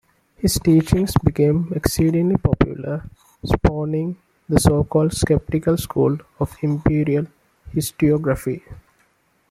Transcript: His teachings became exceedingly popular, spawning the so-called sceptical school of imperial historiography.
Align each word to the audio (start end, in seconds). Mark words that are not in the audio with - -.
His 0.37 0.57
teachings 0.57 1.13
became 1.23 1.71
exceedingly 1.75 2.35
popular, 2.37 3.07
spawning 3.45 4.17
the 4.49 4.59
so-called 4.59 5.13
sceptical 5.13 5.77
school 5.77 6.17
of 6.39 6.57
imperial 6.63 7.27
historiography. 7.71 8.63